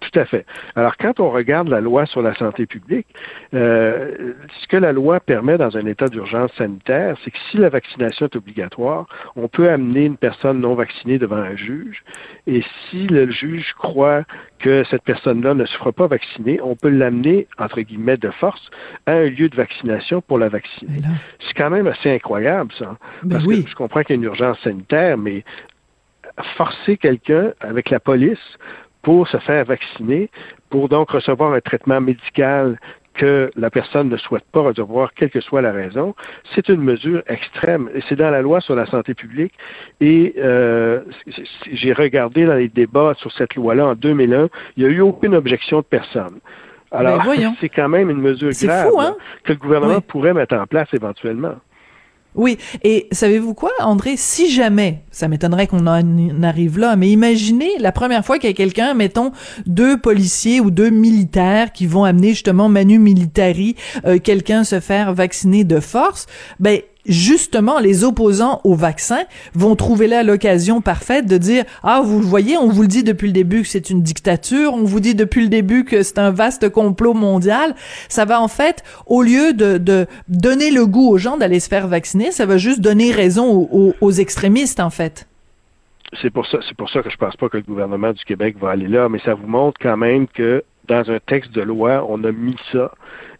Tout 0.00 0.18
à 0.18 0.24
fait. 0.24 0.46
Alors, 0.76 0.96
quand 0.96 1.20
on 1.20 1.30
regarde 1.30 1.68
la 1.68 1.80
loi 1.80 2.06
sur 2.06 2.22
la 2.22 2.34
santé 2.34 2.64
publique, 2.66 3.06
euh, 3.52 4.34
ce 4.60 4.66
que 4.66 4.78
la 4.78 4.92
loi 4.92 5.20
permet 5.20 5.58
dans 5.58 5.76
un 5.76 5.84
état 5.84 6.08
d'urgence 6.08 6.50
sanitaire, 6.54 7.16
c'est 7.22 7.30
que 7.30 7.38
si 7.50 7.58
la 7.58 7.68
vaccination 7.68 8.26
est 8.26 8.36
obligatoire, 8.36 9.06
on 9.36 9.48
peut 9.48 9.68
amener 9.68 10.06
une 10.06 10.16
personne 10.16 10.60
non 10.60 10.74
vaccinée 10.74 11.18
devant 11.18 11.36
un 11.36 11.54
juge, 11.54 12.02
et 12.46 12.64
si 12.88 13.06
le 13.08 13.30
juge 13.30 13.74
croit 13.74 14.24
que 14.58 14.84
cette 14.90 15.02
personne-là 15.02 15.54
ne 15.54 15.66
se 15.66 15.76
fera 15.76 15.92
pas 15.92 16.06
vacciner, 16.06 16.60
on 16.62 16.76
peut 16.76 16.88
l'amener, 16.88 17.46
entre 17.58 17.80
guillemets, 17.82 18.16
de 18.16 18.30
force 18.30 18.70
à 19.06 19.12
un 19.12 19.26
lieu 19.26 19.48
de 19.48 19.56
vaccination 19.56 20.22
pour 20.22 20.38
la 20.38 20.48
vacciner. 20.48 21.00
C'est 21.46 21.54
quand 21.54 21.70
même 21.70 21.86
assez 21.86 22.10
incroyable, 22.10 22.72
ça. 22.78 22.96
Ben 23.22 23.36
parce 23.36 23.44
oui. 23.44 23.64
que 23.64 23.70
je 23.70 23.74
comprends 23.74 24.02
qu'il 24.02 24.16
y 24.16 24.18
a 24.18 24.20
une 24.20 24.24
urgence 24.24 24.58
sanitaire, 24.60 25.18
mais 25.18 25.44
forcer 26.56 26.96
quelqu'un 26.96 27.52
avec 27.60 27.90
la 27.90 28.00
police 28.00 28.38
pour 29.02 29.28
se 29.28 29.38
faire 29.38 29.64
vacciner, 29.64 30.30
pour 30.68 30.88
donc 30.88 31.10
recevoir 31.10 31.52
un 31.52 31.60
traitement 31.60 32.00
médical 32.00 32.78
que 33.14 33.50
la 33.56 33.70
personne 33.70 34.08
ne 34.08 34.16
souhaite 34.16 34.44
pas 34.52 34.60
recevoir, 34.60 35.12
quelle 35.14 35.30
que 35.30 35.40
soit 35.40 35.60
la 35.60 35.72
raison, 35.72 36.14
c'est 36.54 36.68
une 36.68 36.80
mesure 36.80 37.22
extrême. 37.26 37.90
Et 37.94 38.00
c'est 38.08 38.16
dans 38.16 38.30
la 38.30 38.40
loi 38.40 38.60
sur 38.60 38.74
la 38.74 38.86
santé 38.86 39.14
publique. 39.14 39.52
Et 40.00 40.34
euh, 40.38 41.00
j'ai 41.70 41.92
regardé 41.92 42.46
dans 42.46 42.54
les 42.54 42.68
débats 42.68 43.14
sur 43.18 43.32
cette 43.32 43.56
loi-là 43.56 43.88
en 43.88 43.94
2001, 43.94 44.48
il 44.76 44.84
n'y 44.84 44.90
a 44.90 44.92
eu 44.92 45.00
aucune 45.00 45.34
objection 45.34 45.78
de 45.78 45.84
personne. 45.84 46.38
Alors, 46.92 47.22
ben 47.24 47.54
c'est 47.60 47.68
quand 47.68 47.88
même 47.88 48.10
une 48.10 48.20
mesure 48.20 48.50
grave 48.50 48.90
fou, 48.90 49.00
hein? 49.00 49.16
que 49.44 49.52
le 49.52 49.58
gouvernement 49.58 50.00
pourrait 50.00 50.34
mettre 50.34 50.54
en 50.54 50.66
place 50.66 50.88
éventuellement. 50.92 51.56
Oui, 52.36 52.58
et 52.84 53.08
savez-vous 53.10 53.54
quoi, 53.54 53.72
André, 53.80 54.14
si 54.16 54.50
jamais, 54.50 55.02
ça 55.10 55.26
m'étonnerait 55.26 55.66
qu'on 55.66 55.86
en 55.88 56.42
arrive 56.42 56.78
là, 56.78 56.94
mais 56.94 57.10
imaginez 57.10 57.70
la 57.80 57.90
première 57.90 58.24
fois 58.24 58.38
qu'il 58.38 58.48
y 58.48 58.52
a 58.52 58.56
quelqu'un, 58.56 58.94
mettons, 58.94 59.32
deux 59.66 59.98
policiers 59.98 60.60
ou 60.60 60.70
deux 60.70 60.90
militaires 60.90 61.72
qui 61.72 61.86
vont 61.86 62.04
amener 62.04 62.28
justement 62.28 62.68
Manu 62.68 63.00
Militari, 63.00 63.74
euh, 64.06 64.18
quelqu'un 64.18 64.62
se 64.62 64.78
faire 64.78 65.12
vacciner 65.12 65.64
de 65.64 65.80
force, 65.80 66.26
ben 66.60 66.80
justement, 67.06 67.78
les 67.78 68.04
opposants 68.04 68.60
au 68.64 68.74
vaccin 68.74 69.24
vont 69.54 69.76
trouver 69.76 70.06
là 70.06 70.22
l'occasion 70.22 70.80
parfaite 70.80 71.26
de 71.26 71.38
dire 71.38 71.64
ah 71.82 72.00
vous 72.04 72.20
voyez, 72.20 72.56
on 72.56 72.68
vous 72.68 72.82
le 72.82 72.88
dit 72.88 73.02
depuis 73.02 73.26
le 73.26 73.32
début 73.32 73.62
que 73.62 73.68
c'est 73.68 73.90
une 73.90 74.02
dictature, 74.02 74.74
on 74.74 74.84
vous 74.84 75.00
dit 75.00 75.14
depuis 75.14 75.42
le 75.42 75.48
début 75.48 75.84
que 75.84 76.02
c'est 76.02 76.18
un 76.18 76.30
vaste 76.30 76.68
complot 76.68 77.14
mondial. 77.14 77.74
Ça 78.08 78.24
va 78.24 78.40
en 78.40 78.48
fait, 78.48 78.82
au 79.06 79.22
lieu 79.22 79.52
de, 79.52 79.78
de 79.78 80.06
donner 80.28 80.70
le 80.70 80.86
goût 80.86 81.08
aux 81.10 81.18
gens 81.18 81.36
d'aller 81.36 81.60
se 81.60 81.68
faire 81.68 81.88
vacciner, 81.88 82.30
ça 82.32 82.46
va 82.46 82.58
juste 82.58 82.80
donner 82.80 83.12
raison 83.12 83.68
aux, 83.70 83.94
aux, 84.00 84.12
extrémistes 84.12 84.80
en 84.80 84.90
fait. 84.90 85.26
C'est 86.20 86.30
pour 86.30 86.46
ça, 86.46 86.58
c'est 86.68 86.76
pour 86.76 86.90
ça 86.90 87.02
que 87.02 87.10
je 87.10 87.16
pense 87.16 87.36
pas 87.36 87.48
que 87.48 87.56
le 87.56 87.62
gouvernement 87.62 88.12
du 88.12 88.24
Québec 88.24 88.56
va 88.60 88.70
aller 88.70 88.88
là, 88.88 89.08
mais 89.08 89.20
ça 89.24 89.34
vous 89.34 89.46
montre 89.46 89.78
quand 89.80 89.96
même 89.96 90.26
que 90.26 90.64
dans 90.90 91.08
un 91.10 91.20
texte 91.20 91.52
de 91.52 91.62
loi, 91.62 92.04
on 92.08 92.22
a 92.24 92.32
mis 92.32 92.56
ça. 92.72 92.92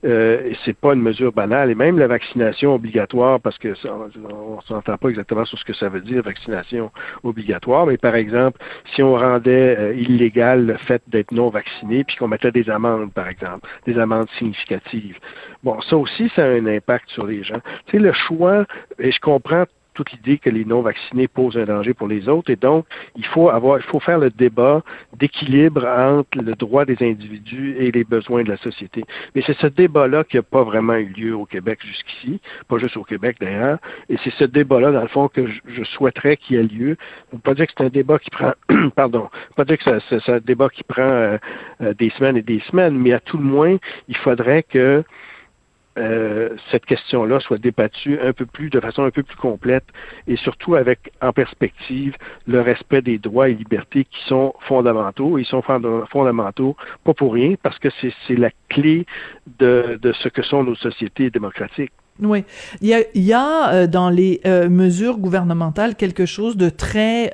Euh, 0.03 0.53
c'est 0.65 0.77
pas 0.77 0.95
une 0.95 1.03
mesure 1.03 1.33
banale. 1.33 1.71
Et 1.71 1.75
même 1.75 1.99
la 1.99 2.07
vaccination 2.07 2.75
obligatoire, 2.75 3.39
parce 3.39 3.59
que 3.59 3.75
ça, 3.75 3.91
on 3.93 4.57
ne 4.57 4.63
s'entend 4.63 4.97
pas 4.97 5.09
exactement 5.11 5.45
sur 5.45 5.59
ce 5.59 5.65
que 5.65 5.75
ça 5.75 5.89
veut 5.91 6.01
dire, 6.01 6.23
vaccination 6.23 6.91
obligatoire, 7.23 7.85
mais 7.87 7.99
par 7.99 8.15
exemple, 8.15 8.59
si 8.95 9.03
on 9.03 9.15
rendait 9.17 9.77
euh, 9.79 9.95
illégal 9.95 10.65
le 10.65 10.77
fait 10.77 11.03
d'être 11.09 11.33
non 11.33 11.51
vacciné, 11.51 12.05
puis 12.05 12.17
qu'on 12.17 12.29
mettait 12.29 12.53
des 12.53 12.71
amendes, 12.71 13.13
par 13.13 13.29
exemple, 13.29 13.69
des 13.85 13.99
amendes 13.99 14.31
significatives. 14.39 15.19
Bon, 15.65 15.79
ça 15.83 15.97
aussi, 15.97 16.31
ça 16.35 16.45
a 16.45 16.49
un 16.49 16.67
impact 16.67 17.11
sur 17.11 17.27
les 17.27 17.43
gens. 17.43 17.61
Tu 17.87 17.97
sais, 17.97 17.99
le 17.99 18.13
choix, 18.13 18.65
et 18.99 19.11
je 19.11 19.21
comprends 19.21 19.65
toute 20.01 20.13
l'idée 20.13 20.39
que 20.39 20.49
les 20.49 20.65
non-vaccinés 20.65 21.29
posent 21.29 21.59
un 21.59 21.65
danger 21.65 21.93
pour 21.93 22.09
les 22.09 22.27
autres. 22.27 22.51
Et 22.51 22.57
donc, 22.57 22.87
il 23.17 23.27
faut 23.27 23.51
avoir, 23.51 23.77
il 23.79 23.83
faut 23.83 24.01
faire 24.01 24.19
le 24.19 24.31
débat 24.31 24.83
d'équilibre 25.19 25.87
entre 25.87 26.39
le 26.41 26.55
droit 26.55 26.87
des 26.87 26.97
individus 27.03 27.77
et 27.79 27.91
les 27.93 28.05
besoins 28.05 28.43
de 28.43 28.49
la 28.49 28.57
société. 28.57 29.05
Mais 29.35 29.43
c'est 29.47 29.59
ce 29.59 29.67
débat-là 29.67 30.25
qui 30.25 30.37
n'a 30.37 30.43
pas 30.43 30.63
vraiment 30.63 30.95
eu 30.95 31.09
lieu 31.09 31.37
au 31.37 31.45
Québec 31.45 31.81
jusqu'ici, 31.85 32.41
pas 32.67 32.79
juste 32.79 32.97
au 32.97 33.05
Québec 33.05 33.37
d'ailleurs. 33.41 33.79
Et 34.09 34.17
c'est 34.25 34.33
ce 34.33 34.45
débat-là, 34.45 34.91
dans 34.91 35.03
le 35.03 35.09
fond, 35.09 35.29
que 35.29 35.47
je, 35.47 35.85
souhaiterais 35.85 36.39
qu'il 36.39 36.57
ait 36.57 36.63
lieu. 36.63 36.97
On 37.33 37.37
peut 37.37 37.51
pas 37.51 37.55
dire 37.55 37.67
que 37.67 37.73
c'est 37.77 37.85
un 37.85 37.91
débat 37.91 38.19
qui 38.19 38.31
prend, 38.31 38.53
pardon, 38.97 39.29
pas 39.55 39.67
dire 39.67 39.77
que 39.77 39.99
c'est 40.09 40.33
un 40.33 40.39
débat 40.39 40.71
qui 40.71 40.83
prend 40.83 41.03
euh, 41.03 41.37
euh, 41.83 41.93
des 41.93 42.09
semaines 42.11 42.39
et 42.39 42.43
des 42.43 42.61
semaines, 42.71 42.97
mais 42.97 43.13
à 43.13 43.21
tout 43.21 43.37
le 43.37 43.45
moins, 43.45 43.77
il 44.09 44.17
faudrait 44.17 44.63
que 44.63 45.05
euh, 45.99 46.51
cette 46.71 46.87
question-là 46.87 47.41
soit 47.41 47.59
débattue 47.59 48.19
un 48.23 48.33
peu 48.33 48.47
plus, 48.47 48.71
de 48.71 48.79
façon 48.79 49.03
un 49.03 49.11
peu 49.11 49.23
plus 49.23 49.37
complète 49.37 49.85
et 50.29 50.37
surtout 50.37 50.77
avec 50.77 51.13
en 51.21 51.33
perspective 51.33 52.17
le 52.47 52.61
respect 52.61 53.03
des 53.03 53.19
droits 53.19 53.49
et 53.49 53.55
libertés 53.55 54.05
qui 54.05 54.25
sont 54.27 54.55
fondamentaux. 54.61 55.39
Ils 55.39 55.47
sont 55.47 55.63
fondamentaux, 55.63 56.77
pas 57.05 57.15
pour 57.15 57.35
rien, 57.35 57.55
parce 57.63 57.79
que 57.79 57.89
c'est 58.01 58.37
la 58.37 58.51
clé 58.69 59.05
de, 59.59 59.99
de 60.01 60.13
ce 60.13 60.29
que 60.29 60.43
sont 60.43 60.63
nos 60.63 60.77
sociétés 60.77 61.31
démocratiques. 61.31 61.93
Oui, 62.23 62.45
il 62.83 63.05
y 63.15 63.33
a, 63.33 63.73
euh, 63.73 63.87
dans 63.87 64.11
les 64.11 64.41
euh, 64.47 64.69
mesures 64.69 65.19
gouvernementales 65.19 65.97
quelque 65.97 66.27
chose 66.27 66.57
de 66.57 66.69
très 66.69 67.33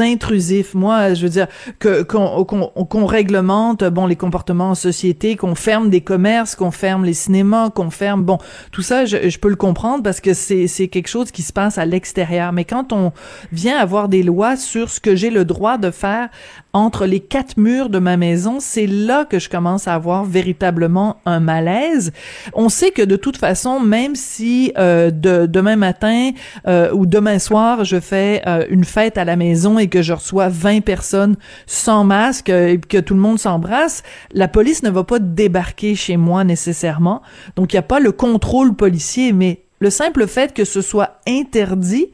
intrusif. 0.00 0.74
Moi, 0.74 1.14
je 1.14 1.22
veux 1.22 1.30
dire 1.30 1.46
que 1.78 2.02
qu'on 2.02 2.44
qu'on 2.44 3.06
réglemente 3.06 3.84
bon 3.84 4.06
les 4.06 4.16
comportements 4.16 4.70
en 4.70 4.74
société, 4.74 5.36
qu'on 5.36 5.54
ferme 5.54 5.90
des 5.90 6.00
commerces, 6.00 6.54
qu'on 6.54 6.70
ferme 6.70 7.04
les 7.04 7.14
cinémas, 7.14 7.70
qu'on 7.70 7.90
ferme 7.90 8.22
bon 8.22 8.38
tout 8.72 8.82
ça, 8.82 9.04
je, 9.04 9.28
je 9.28 9.38
peux 9.38 9.48
le 9.48 9.56
comprendre 9.56 10.02
parce 10.02 10.20
que 10.20 10.34
c'est 10.34 10.66
c'est 10.66 10.88
quelque 10.88 11.08
chose 11.08 11.30
qui 11.30 11.42
se 11.42 11.52
passe 11.52 11.78
à 11.78 11.86
l'extérieur. 11.86 12.52
Mais 12.52 12.64
quand 12.64 12.92
on 12.92 13.12
vient 13.52 13.78
avoir 13.78 14.08
des 14.08 14.22
lois 14.22 14.56
sur 14.56 14.90
ce 14.90 15.00
que 15.00 15.16
j'ai 15.16 15.30
le 15.30 15.44
droit 15.44 15.78
de 15.78 15.90
faire 15.90 16.28
entre 16.76 17.06
les 17.06 17.20
quatre 17.20 17.56
murs 17.56 17.88
de 17.88 17.98
ma 17.98 18.16
maison, 18.16 18.58
c'est 18.60 18.86
là 18.86 19.24
que 19.24 19.38
je 19.38 19.48
commence 19.48 19.88
à 19.88 19.94
avoir 19.94 20.24
véritablement 20.24 21.16
un 21.24 21.40
malaise. 21.40 22.12
On 22.52 22.68
sait 22.68 22.90
que 22.90 23.02
de 23.02 23.16
toute 23.16 23.38
façon, 23.38 23.80
même 23.80 24.14
si 24.14 24.72
euh, 24.76 25.10
de, 25.10 25.46
demain 25.46 25.76
matin 25.76 26.32
euh, 26.66 26.92
ou 26.92 27.06
demain 27.06 27.38
soir, 27.38 27.84
je 27.84 27.98
fais 27.98 28.42
euh, 28.46 28.66
une 28.68 28.84
fête 28.84 29.16
à 29.16 29.24
la 29.24 29.36
maison 29.36 29.78
et 29.78 29.88
que 29.88 30.02
je 30.02 30.12
reçois 30.12 30.48
20 30.48 30.82
personnes 30.82 31.36
sans 31.66 32.04
masque 32.04 32.50
et 32.50 32.78
que 32.78 32.98
tout 32.98 33.14
le 33.14 33.20
monde 33.20 33.38
s'embrasse, 33.38 34.02
la 34.32 34.46
police 34.46 34.82
ne 34.82 34.90
va 34.90 35.04
pas 35.04 35.18
débarquer 35.18 35.94
chez 35.94 36.18
moi 36.18 36.44
nécessairement. 36.44 37.22
Donc 37.56 37.72
il 37.72 37.76
n'y 37.76 37.80
a 37.80 37.82
pas 37.82 38.00
le 38.00 38.12
contrôle 38.12 38.74
policier, 38.74 39.32
mais 39.32 39.62
le 39.78 39.90
simple 39.90 40.26
fait 40.26 40.52
que 40.52 40.64
ce 40.64 40.80
soit 40.80 41.20
interdit, 41.26 42.08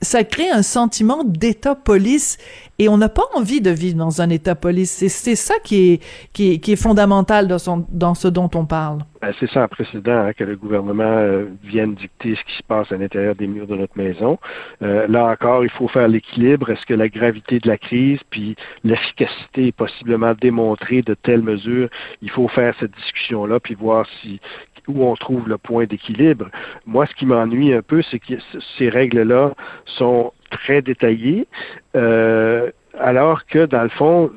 ça 0.00 0.24
crée 0.24 0.48
un 0.50 0.62
sentiment 0.62 1.24
d'état-police 1.24 2.38
et 2.78 2.88
on 2.88 2.96
n'a 2.96 3.08
pas 3.08 3.24
envie 3.34 3.60
de 3.60 3.70
vivre 3.70 3.96
dans 3.96 4.22
un 4.22 4.30
état-police. 4.30 5.04
C'est 5.08 5.34
ça 5.34 5.54
qui 5.62 5.92
est, 5.92 6.00
qui 6.32 6.60
est, 6.72 6.76
fondamental 6.76 7.48
dans 7.48 8.14
ce 8.14 8.28
dont 8.28 8.50
on 8.54 8.64
parle. 8.64 9.00
Ben, 9.20 9.32
c'est 9.40 9.50
sans 9.50 9.66
précédent 9.66 10.26
hein, 10.26 10.32
que 10.32 10.44
le 10.44 10.56
gouvernement 10.56 11.02
euh, 11.04 11.46
vienne 11.64 11.94
dicter 11.94 12.36
ce 12.36 12.44
qui 12.44 12.56
se 12.56 12.62
passe 12.62 12.92
à 12.92 12.96
l'intérieur 12.96 13.34
des 13.34 13.48
murs 13.48 13.66
de 13.66 13.74
notre 13.74 13.98
maison. 13.98 14.38
Euh, 14.82 15.08
là 15.08 15.26
encore, 15.26 15.64
il 15.64 15.70
faut 15.70 15.88
faire 15.88 16.06
l'équilibre. 16.06 16.70
Est-ce 16.70 16.86
que 16.86 16.94
la 16.94 17.08
gravité 17.08 17.58
de 17.58 17.68
la 17.68 17.78
crise 17.78 18.20
puis 18.30 18.54
l'efficacité 18.84 19.68
est 19.68 19.76
possiblement 19.76 20.34
démontrée 20.40 21.02
de 21.02 21.14
telles 21.14 21.42
mesures? 21.42 21.88
Il 22.22 22.30
faut 22.30 22.46
faire 22.48 22.74
cette 22.78 22.92
discussion-là 22.92 23.58
puis 23.58 23.74
voir 23.74 24.06
si 24.20 24.40
où 24.88 25.04
on 25.04 25.14
trouve 25.14 25.48
le 25.48 25.58
point 25.58 25.84
d'équilibre. 25.84 26.48
Moi, 26.86 27.06
ce 27.06 27.14
qui 27.14 27.26
m'ennuie 27.26 27.74
un 27.74 27.82
peu, 27.82 28.02
c'est 28.10 28.18
que 28.18 28.34
ces 28.78 28.88
règles-là 28.88 29.52
sont 29.84 30.32
très 30.50 30.80
détaillées, 30.80 31.46
euh, 31.94 32.70
alors 32.98 33.46
que, 33.46 33.66
dans 33.66 33.82
le 33.82 33.90
fond, 33.90 34.30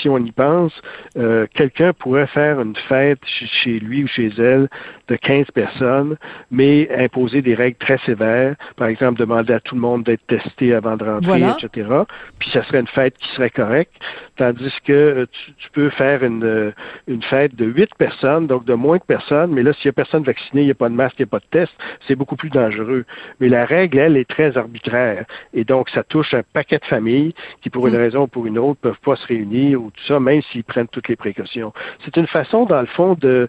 si 0.00 0.08
on 0.08 0.18
y 0.18 0.32
pense, 0.32 0.72
euh, 1.16 1.46
quelqu'un 1.54 1.92
pourrait 1.92 2.26
faire 2.26 2.60
une 2.60 2.76
fête 2.88 3.20
chez 3.24 3.78
lui 3.78 4.04
ou 4.04 4.06
chez 4.06 4.30
elle 4.38 4.68
de 5.08 5.16
15 5.16 5.50
personnes, 5.52 6.16
mais 6.50 6.88
imposer 6.96 7.42
des 7.42 7.54
règles 7.54 7.76
très 7.78 7.98
sévères. 7.98 8.56
Par 8.76 8.88
exemple, 8.88 9.18
demander 9.18 9.52
à 9.52 9.60
tout 9.60 9.74
le 9.74 9.80
monde 9.80 10.04
d'être 10.04 10.26
testé 10.26 10.74
avant 10.74 10.96
de 10.96 11.04
rentrer, 11.04 11.42
etc. 11.42 11.88
Puis 12.38 12.50
ça 12.50 12.64
serait 12.64 12.80
une 12.80 12.86
fête 12.86 13.16
qui 13.18 13.28
serait 13.34 13.50
correcte. 13.50 13.92
Tandis 14.36 14.72
que 14.84 14.92
euh, 14.92 15.26
tu, 15.58 15.70
peux 15.72 15.90
faire 15.90 16.22
une, 16.22 16.44
euh, 16.44 16.72
une 17.06 17.22
fête 17.22 17.54
de 17.54 17.64
8 17.64 17.94
personnes, 17.96 18.46
donc 18.46 18.64
de 18.64 18.74
moins 18.74 18.98
de 18.98 19.02
personnes, 19.02 19.52
mais 19.52 19.62
là, 19.62 19.72
s'il 19.72 19.88
n'y 19.88 19.90
a 19.90 19.92
personne 19.92 20.24
vacciné, 20.24 20.62
il 20.62 20.66
n'y 20.66 20.70
a 20.70 20.74
pas 20.74 20.88
de 20.88 20.94
masque, 20.94 21.16
il 21.18 21.22
n'y 21.22 21.28
a 21.28 21.30
pas 21.30 21.38
de 21.38 21.46
test, 21.50 21.72
c'est 22.06 22.16
beaucoup 22.16 22.36
plus 22.36 22.50
dangereux. 22.50 23.04
Mais 23.40 23.48
la 23.48 23.64
règle, 23.64 23.98
elle, 23.98 24.16
est 24.16 24.28
très 24.28 24.56
arbitraire. 24.58 25.24
Et 25.54 25.64
donc, 25.64 25.88
ça 25.90 26.02
touche 26.02 26.34
un 26.34 26.42
paquet 26.52 26.78
de 26.78 26.84
familles 26.84 27.34
qui, 27.62 27.70
pour 27.70 27.86
une 27.86 27.94
hmm. 27.94 27.98
raison 27.98 28.22
ou 28.22 28.26
pour 28.26 28.46
une 28.46 28.58
autre, 28.58 28.78
peuvent 28.80 29.00
pas 29.02 29.16
se 29.16 29.26
réunir 29.26 29.65
ou 29.74 29.90
tout 29.90 30.04
ça, 30.06 30.20
même 30.20 30.42
s'ils 30.42 30.64
prennent 30.64 30.88
toutes 30.88 31.08
les 31.08 31.16
précautions. 31.16 31.72
C'est 32.04 32.16
une 32.16 32.26
façon, 32.28 32.66
dans 32.66 32.80
le 32.80 32.86
fond, 32.86 33.14
de 33.14 33.48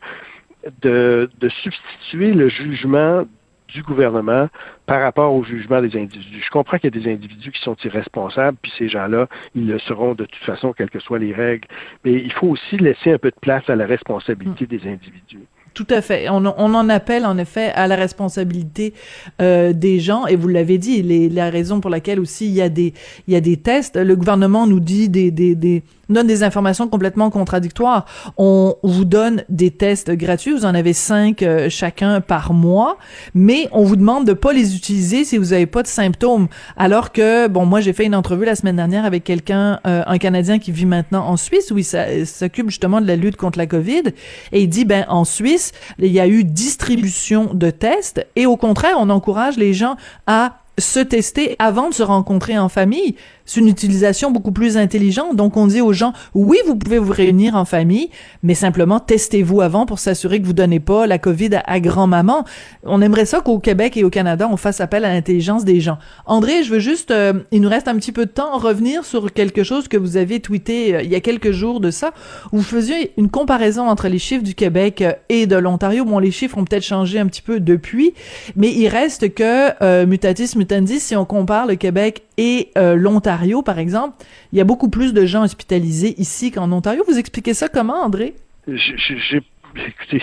de, 0.82 1.30
substituer 1.62 2.34
le 2.34 2.50
jugement 2.50 3.26
du 3.68 3.84
gouvernement 3.84 4.48
par 4.86 5.02
rapport 5.02 5.34
au 5.34 5.44
jugement 5.44 5.82
des 5.82 5.98
individus. 5.98 6.42
Je 6.42 6.50
comprends 6.50 6.78
qu'il 6.78 6.96
y 6.96 6.98
a 6.98 7.02
des 7.02 7.12
individus 7.12 7.52
qui 7.52 7.62
sont 7.62 7.76
irresponsables, 7.84 8.58
puis 8.62 8.72
ces 8.78 8.88
gens-là, 8.88 9.28
ils 9.56 9.68
le 9.68 9.78
seront 9.80 10.14
de 10.14 10.26
toute 10.26 10.44
façon, 10.44 10.72
quelles 10.72 10.90
que 10.90 11.00
soient 11.00 11.20
les 11.20 11.34
règles. 11.34 11.68
Mais 12.06 12.14
il 12.14 12.32
faut 12.32 12.48
aussi 12.48 12.78
laisser 12.78 13.12
un 13.12 13.18
peu 13.18 13.30
de 13.30 13.40
place 13.42 13.70
à 13.70 13.76
la 13.76 13.86
responsabilité 13.86 14.66
hmm. 14.66 14.68
des 14.68 14.88
individus. 14.88 15.48
Tout 15.78 15.86
à 15.92 16.02
fait. 16.02 16.28
On, 16.28 16.44
en 16.44 16.90
appelle 16.90 17.24
en 17.24 17.38
effet 17.38 17.72
à 17.76 17.86
la 17.86 17.96
responsabilité 17.96 18.96
euh, 19.40 19.74
des 19.74 20.00
gens 20.00 20.26
et 20.26 20.36
vous 20.36 20.48
l'avez 20.48 20.80
dit, 20.80 21.04
la 21.30 21.52
raison 21.52 21.82
pour 21.82 21.92
laquelle 21.92 22.20
aussi 22.20 22.48
il 22.48 22.54
y 22.54 22.64
a 22.64 22.70
des 22.70 22.96
il 23.28 23.36
y 23.36 23.38
a 23.38 23.42
des 23.42 23.58
tests. 23.58 23.96
Le 23.96 24.16
gouvernement 24.16 24.66
nous 24.66 24.80
dit 24.80 25.08
des 25.08 25.30
des, 25.30 25.84
donne 26.10 26.28
des 26.28 26.44
informations 26.44 26.88
complètement 26.88 27.30
contradictoires. 27.30 28.06
On 28.38 28.76
vous 28.84 29.06
donne 29.06 29.44
des 29.50 29.72
tests 29.72 30.12
gratuits, 30.12 30.54
vous 30.54 30.66
en 30.66 30.74
avez 30.74 30.94
cinq 30.94 31.44
euh, 31.44 31.70
chacun 31.70 32.22
par 32.22 32.54
mois, 32.54 32.98
mais 33.34 33.68
on 33.72 33.84
vous 33.84 33.96
demande 33.96 34.26
de 34.26 34.34
pas 34.34 34.54
les 34.54 34.76
utiliser 34.76 35.26
si 35.26 35.38
vous 35.38 35.54
avez 35.54 35.66
pas 35.66 35.84
de 35.84 35.88
symptômes. 35.88 36.48
Alors 36.76 37.12
que 37.12 37.48
bon, 37.48 37.66
moi 37.66 37.82
j'ai 37.82 37.94
fait 37.94 38.06
une 38.06 38.16
entrevue 38.16 38.46
la 38.46 38.56
semaine 38.56 38.78
dernière 38.78 39.06
avec 39.06 39.24
quelqu'un, 39.24 39.80
euh, 39.86 40.04
un 40.06 40.18
Canadien 40.18 40.60
qui 40.60 40.72
vit 40.72 40.86
maintenant 40.86 41.28
en 41.28 41.38
Suisse 41.38 41.72
où 41.72 41.78
il 41.78 41.86
s'occupe 42.26 42.70
justement 42.70 43.02
de 43.02 43.08
la 43.08 43.16
lutte 43.16 43.36
contre 43.36 43.58
la 43.58 43.68
COVID 43.68 44.04
et 44.52 44.62
il 44.62 44.70
dit 44.70 44.86
ben 44.86 45.06
en 45.10 45.26
Suisse 45.26 45.67
il 46.00 46.12
y 46.12 46.20
a 46.20 46.28
eu 46.28 46.44
distribution 46.44 47.54
de 47.54 47.70
tests 47.70 48.26
et 48.36 48.46
au 48.46 48.58
contraire, 48.58 48.96
on 49.00 49.10
encourage 49.10 49.58
les 49.58 49.74
gens 49.74 49.96
à 50.26 50.60
se 50.78 51.00
tester 51.00 51.56
avant 51.60 51.90
de 51.90 51.94
se 51.94 52.04
rencontrer 52.04 52.58
en 52.58 52.70
famille 52.70 53.16
c'est 53.48 53.62
une 53.62 53.70
utilisation 53.70 54.30
beaucoup 54.30 54.52
plus 54.52 54.78
intelligente. 54.78 55.36
Donc, 55.36 55.58
on 55.58 55.66
dit 55.66 55.82
aux 55.82 55.94
gens, 55.94 56.14
oui, 56.36 56.58
vous 56.68 56.76
pouvez 56.76 57.00
vous 57.00 57.12
réunir 57.12 57.56
en 57.56 57.66
famille, 57.66 58.10
mais 58.44 58.54
simplement 58.54 59.00
testez-vous 59.00 59.62
avant 59.62 59.88
pour 59.88 59.98
s'assurer 60.00 60.40
que 60.40 60.46
vous 60.46 60.54
donnez 60.54 60.82
pas 60.82 61.08
la 61.08 61.18
COVID 61.18 61.62
à, 61.66 61.80
grand-maman. 61.80 62.46
On 62.84 63.02
aimerait 63.02 63.26
ça 63.26 63.40
qu'au 63.40 63.58
Québec 63.60 63.96
et 63.98 64.04
au 64.04 64.10
Canada, 64.10 64.48
on 64.52 64.58
fasse 64.58 64.82
appel 64.82 65.06
à 65.06 65.14
l'intelligence 65.14 65.64
des 65.64 65.80
gens. 65.80 65.98
André, 66.26 66.64
je 66.64 66.74
veux 66.74 66.80
juste, 66.80 67.10
euh, 67.10 67.34
il 67.52 67.62
nous 67.62 67.70
reste 67.70 67.88
un 67.88 67.96
petit 67.96 68.12
peu 68.12 68.26
de 68.26 68.32
temps, 68.32 68.58
revenir 68.58 69.06
sur 69.06 69.32
quelque 69.32 69.64
chose 69.64 69.88
que 69.88 69.98
vous 69.98 70.18
avez 70.18 70.42
tweeté 70.42 70.96
euh, 70.96 71.02
il 71.02 71.10
y 71.10 71.16
a 71.16 71.22
quelques 71.22 71.52
jours 71.52 71.80
de 71.80 71.90
ça, 71.90 72.12
vous 72.52 72.62
faisiez 72.62 73.14
une 73.18 73.30
comparaison 73.30 73.88
entre 73.88 74.10
les 74.10 74.20
chiffres 74.20 74.44
du 74.44 74.56
Québec 74.56 75.02
euh, 75.02 75.14
et 75.30 75.48
de 75.48 75.56
l'Ontario. 75.56 76.04
Bon, 76.04 76.20
les 76.20 76.32
chiffres 76.32 76.58
ont 76.58 76.66
peut-être 76.66 76.84
changé 76.84 77.18
un 77.18 77.28
petit 77.28 77.42
peu 77.42 77.62
depuis, 77.62 78.14
mais 78.58 78.74
il 78.74 78.90
reste 78.90 79.34
que, 79.34 80.06
mutatis 80.06 80.56
si 81.00 81.16
on 81.16 81.26
compare 81.26 81.66
le 81.68 81.76
Québec 81.76 82.24
et 82.38 82.72
l'Ontario, 82.76 83.62
par 83.62 83.80
exemple, 83.80 84.16
il 84.52 84.58
y 84.58 84.62
a 84.62 84.64
beaucoup 84.64 84.90
plus 84.90 85.14
de 85.14 85.26
gens 85.26 85.44
hospitalisés 85.44 86.16
ici 86.20 86.52
qu'en 86.52 86.72
Ontario. 86.72 87.04
Vous 87.08 87.18
expliquez 87.18 87.54
ça 87.54 87.70
comment, 87.70 88.04
André? 88.04 88.36
Écoutez, 89.76 90.22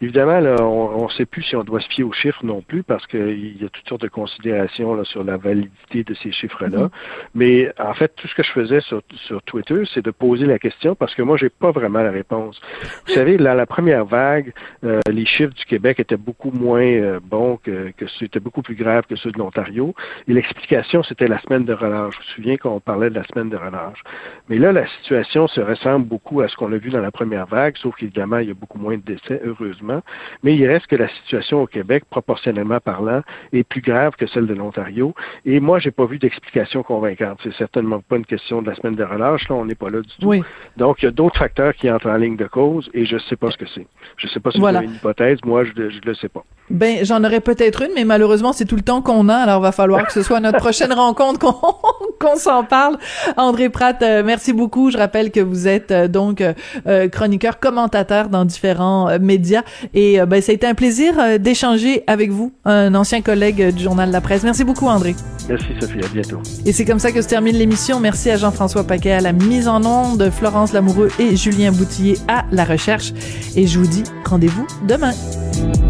évidemment, 0.00 0.40
là, 0.40 0.56
on 0.62 1.04
ne 1.04 1.10
sait 1.10 1.26
plus 1.26 1.42
si 1.42 1.56
on 1.56 1.64
doit 1.64 1.80
se 1.80 1.88
fier 1.88 2.04
aux 2.04 2.12
chiffres 2.12 2.44
non 2.44 2.60
plus 2.60 2.82
parce 2.82 3.06
qu'il 3.06 3.60
y 3.60 3.64
a 3.64 3.68
toutes 3.68 3.88
sortes 3.88 4.02
de 4.02 4.08
considérations 4.08 4.94
là, 4.94 5.04
sur 5.04 5.24
la 5.24 5.36
validité 5.36 6.04
de 6.04 6.14
ces 6.14 6.32
chiffres-là. 6.32 6.86
Mm-hmm. 6.86 6.90
Mais 7.34 7.72
en 7.78 7.94
fait, 7.94 8.12
tout 8.16 8.28
ce 8.28 8.34
que 8.34 8.42
je 8.42 8.50
faisais 8.52 8.80
sur, 8.80 9.02
sur 9.26 9.42
Twitter, 9.42 9.82
c'est 9.94 10.04
de 10.04 10.10
poser 10.10 10.46
la 10.46 10.58
question 10.58 10.94
parce 10.94 11.14
que 11.14 11.22
moi, 11.22 11.36
j'ai 11.36 11.48
pas 11.48 11.70
vraiment 11.70 12.02
la 12.02 12.10
réponse. 12.10 12.60
Vous 13.06 13.14
savez, 13.14 13.36
dans 13.36 13.54
la 13.54 13.66
première 13.66 14.04
vague, 14.04 14.52
euh, 14.84 15.00
les 15.10 15.26
chiffres 15.26 15.54
du 15.54 15.64
Québec 15.64 16.00
étaient 16.00 16.16
beaucoup 16.16 16.50
moins 16.50 16.82
euh, 16.82 17.20
bons 17.22 17.56
que, 17.56 17.92
que 17.96 18.06
c'était 18.18 18.40
beaucoup 18.40 18.62
plus 18.62 18.74
grave 18.74 19.04
que 19.08 19.16
ceux 19.16 19.30
de 19.30 19.38
l'Ontario. 19.38 19.94
Et 20.28 20.32
l'explication, 20.32 21.02
c'était 21.02 21.28
la 21.28 21.40
semaine 21.40 21.64
de 21.64 21.72
relâche. 21.72 22.14
Je 22.14 22.20
me 22.20 22.24
souviens 22.36 22.56
qu'on 22.56 22.80
parlait 22.80 23.10
de 23.10 23.14
la 23.14 23.24
semaine 23.24 23.48
de 23.48 23.56
relâche. 23.56 24.02
Mais 24.48 24.58
là, 24.58 24.72
la 24.72 24.86
situation 24.98 25.46
se 25.48 25.60
ressemble 25.60 26.06
beaucoup 26.06 26.40
à 26.40 26.48
ce 26.48 26.56
qu'on 26.56 26.72
a 26.72 26.76
vu 26.76 26.90
dans 26.90 27.00
la 27.00 27.10
première 27.10 27.46
vague, 27.46 27.76
sauf 27.76 27.96
qu'évidemment, 27.96 28.38
il 28.38 28.48
y 28.48 28.50
a 28.50 28.54
beaucoup 28.54 28.78
moins 28.80 28.96
de 28.96 29.02
décès, 29.02 29.40
heureusement. 29.44 30.02
Mais 30.42 30.56
il 30.56 30.66
reste 30.66 30.86
que 30.86 30.96
la 30.96 31.08
situation 31.08 31.62
au 31.62 31.66
Québec, 31.66 32.04
proportionnellement 32.10 32.80
parlant, 32.80 33.22
est 33.52 33.64
plus 33.64 33.80
grave 33.80 34.14
que 34.16 34.26
celle 34.26 34.46
de 34.46 34.54
l'Ontario. 34.54 35.14
Et 35.44 35.60
moi, 35.60 35.78
j'ai 35.78 35.90
pas 35.90 36.06
vu 36.06 36.18
d'explication 36.18 36.82
convaincante. 36.82 37.38
C'est 37.42 37.54
certainement 37.54 38.00
pas 38.00 38.16
une 38.16 38.26
question 38.26 38.62
de 38.62 38.70
la 38.70 38.76
semaine 38.76 38.96
de 38.96 39.04
relâche. 39.04 39.48
Là, 39.48 39.56
on 39.56 39.64
n'est 39.64 39.74
pas 39.74 39.90
là 39.90 40.00
du 40.00 40.08
tout. 40.18 40.44
Donc, 40.76 41.02
il 41.02 41.04
y 41.04 41.08
a 41.08 41.12
d'autres 41.12 41.38
facteurs 41.38 41.74
qui 41.74 41.90
entrent 41.90 42.10
en 42.10 42.16
ligne 42.16 42.36
de 42.36 42.46
cause 42.46 42.90
et 42.94 43.04
je 43.04 43.18
sais 43.18 43.36
pas 43.36 43.50
ce 43.50 43.56
que 43.56 43.66
c'est. 43.66 43.86
Je 44.16 44.26
sais 44.28 44.40
pas 44.40 44.50
si 44.50 44.58
voilà. 44.58 44.82
une 44.82 44.94
hypothèse. 44.94 45.38
Moi, 45.44 45.64
je, 45.64 45.72
ne 45.72 46.00
le 46.04 46.14
sais 46.14 46.28
pas. 46.28 46.44
Ben, 46.70 47.04
j'en 47.04 47.24
aurais 47.24 47.40
peut-être 47.40 47.82
une, 47.82 47.90
mais 47.96 48.04
malheureusement, 48.04 48.52
c'est 48.52 48.64
tout 48.64 48.76
le 48.76 48.82
temps 48.82 49.02
qu'on 49.02 49.28
a. 49.28 49.36
Alors, 49.36 49.60
va 49.60 49.72
falloir 49.72 50.06
que 50.06 50.12
ce 50.12 50.22
soit 50.22 50.38
notre 50.40 50.58
prochaine 50.60 50.92
rencontre 50.92 51.40
qu'on 52.20 52.36
s'en 52.36 52.62
parle. 52.64 52.96
André 53.36 53.68
Pratt, 53.68 54.00
euh, 54.02 54.22
merci 54.24 54.52
beaucoup. 54.52 54.90
Je 54.90 54.98
rappelle 54.98 55.32
que 55.32 55.40
vous 55.40 55.66
êtes 55.66 55.90
euh, 55.90 56.06
donc 56.06 56.42
euh, 56.86 57.08
chroniqueur, 57.08 57.58
commentateur 57.58 58.28
dans 58.28 58.44
différents 58.44 59.18
médias. 59.18 59.62
Et 59.94 60.20
ben, 60.26 60.40
ça 60.40 60.52
a 60.52 60.54
été 60.54 60.66
un 60.66 60.74
plaisir 60.74 61.38
d'échanger 61.40 62.04
avec 62.06 62.30
vous, 62.30 62.52
un 62.64 62.94
ancien 62.94 63.20
collègue 63.22 63.74
du 63.74 63.82
journal 63.82 64.10
La 64.10 64.20
Presse. 64.20 64.44
Merci 64.44 64.64
beaucoup, 64.64 64.86
André. 64.86 65.14
Merci, 65.48 65.66
Sophie. 65.80 65.98
À 66.04 66.08
bientôt. 66.08 66.38
Et 66.64 66.72
c'est 66.72 66.84
comme 66.84 66.98
ça 66.98 67.10
que 67.10 67.22
se 67.22 67.28
termine 67.28 67.56
l'émission. 67.56 67.98
Merci 67.98 68.30
à 68.30 68.36
Jean-François 68.36 68.84
Paquet 68.84 69.12
à 69.12 69.20
la 69.20 69.32
mise 69.32 69.66
en 69.66 69.84
onde, 69.84 70.30
Florence 70.30 70.72
Lamoureux 70.72 71.10
et 71.18 71.36
Julien 71.36 71.72
Boutillier 71.72 72.16
à 72.28 72.44
la 72.52 72.64
recherche. 72.64 73.12
Et 73.56 73.66
je 73.66 73.78
vous 73.78 73.86
dis 73.86 74.04
rendez-vous 74.24 74.66
demain. 74.86 75.12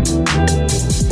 Thank 0.02 1.04
you. 1.04 1.09